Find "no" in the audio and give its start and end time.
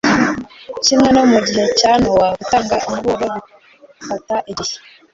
1.15-1.23